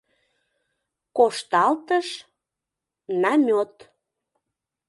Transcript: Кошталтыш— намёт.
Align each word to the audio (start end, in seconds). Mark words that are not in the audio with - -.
Кошталтыш— 1.17 2.07
намёт. 3.21 3.73